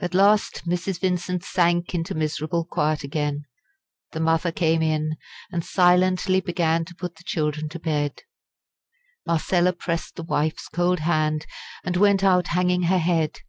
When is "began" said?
6.40-6.84